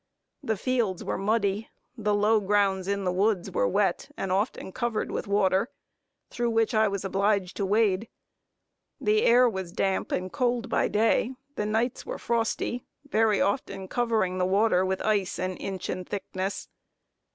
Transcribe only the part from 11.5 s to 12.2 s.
the nights were